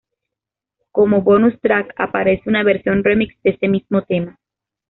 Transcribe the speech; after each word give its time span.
Como 0.91 1.21
"bonus 1.21 1.61
track" 1.61 1.93
aparece 1.95 2.49
una 2.49 2.63
versión 2.63 3.03
"remix" 3.03 3.35
de 3.43 3.51
ese 3.51 3.67
mismo 3.67 4.01
tema. 4.01 4.35